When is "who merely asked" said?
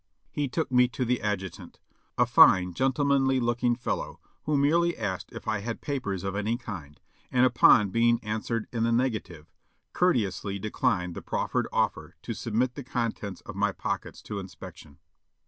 4.45-5.31